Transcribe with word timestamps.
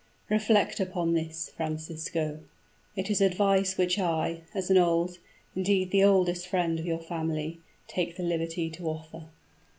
Reflect 0.31 0.79
upon 0.79 1.13
this, 1.13 1.51
Francisco: 1.55 2.39
it 2.95 3.11
is 3.11 3.21
advice 3.21 3.77
which 3.77 3.99
I, 3.99 4.41
as 4.51 4.71
an 4.71 4.77
old 4.79 5.19
indeed, 5.55 5.91
the 5.91 6.03
oldest 6.03 6.47
friend 6.47 6.79
of 6.79 6.87
your 6.87 6.97
family 7.01 7.59
take 7.87 8.15
the 8.17 8.23
liberty 8.23 8.71
to 8.71 8.87
offer." 8.87 9.25